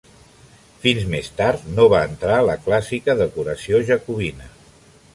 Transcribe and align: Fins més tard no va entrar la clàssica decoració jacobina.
Fins 0.85 1.05
més 1.11 1.29
tard 1.41 1.69
no 1.79 1.87
va 1.95 2.01
entrar 2.13 2.41
la 2.49 2.57
clàssica 2.65 3.19
decoració 3.23 3.87
jacobina. 3.93 4.55